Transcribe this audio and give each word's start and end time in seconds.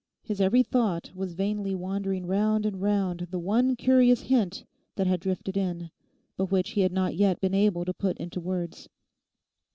His 0.23 0.41
every 0.41 0.63
thought 0.63 1.11
was 1.13 1.35
vainly 1.35 1.75
wandering 1.75 2.25
round 2.25 2.65
and 2.65 2.81
round 2.81 3.27
the 3.29 3.37
one 3.37 3.75
curious 3.75 4.21
hint 4.21 4.65
that 4.95 5.05
had 5.05 5.19
drifted 5.19 5.55
in, 5.55 5.91
but 6.37 6.47
which 6.51 6.71
he 6.71 6.81
had 6.81 6.91
not 6.91 7.13
yet 7.15 7.39
been 7.39 7.53
able 7.53 7.85
to 7.85 7.93
put 7.93 8.17
into 8.17 8.41
words. 8.41 8.89